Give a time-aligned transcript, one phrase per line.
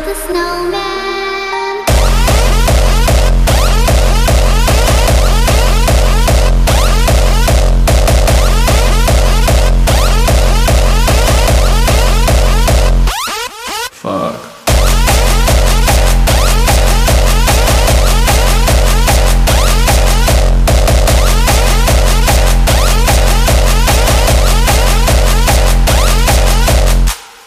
[0.00, 1.07] build a snowman.